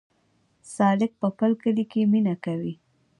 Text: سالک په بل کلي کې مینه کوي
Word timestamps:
سالک 0.75 1.11
په 1.21 1.27
بل 1.37 1.51
کلي 1.63 1.85
کې 1.91 2.01
مینه 2.11 2.35
کوي 2.45 2.73